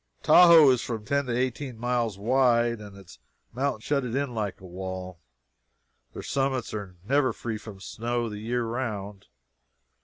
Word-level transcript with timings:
Tahoe 0.23 0.71
is 0.71 0.81
from 0.81 1.05
ten 1.05 1.27
to 1.27 1.37
eighteen 1.37 1.77
miles 1.77 2.17
wide, 2.17 2.79
and 2.81 2.97
its 2.97 3.19
mountains 3.53 3.83
shut 3.83 4.03
it 4.03 4.15
in 4.15 4.33
like 4.33 4.59
a 4.59 4.65
wall. 4.65 5.19
Their 6.13 6.23
summits 6.23 6.73
are 6.73 6.95
never 7.07 7.31
free 7.31 7.59
from 7.59 7.79
snow 7.79 8.27
the 8.27 8.39
year 8.39 8.63
round. 8.65 9.27